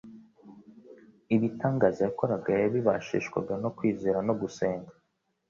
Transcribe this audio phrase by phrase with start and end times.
[1.35, 4.91] ibitangaza yakoraga yabibashishwaga no kwizera no gusenga.